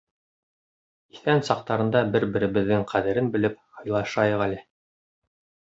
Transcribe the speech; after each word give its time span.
Иҫән 1.17 1.43
саҡтарында 1.49 2.01
бер-беребеҙҙең 2.15 2.87
ҡәҙерен 2.95 3.31
белеп, 3.37 3.63
һыйлашайыҡ 3.83 4.47
әле. 4.49 4.63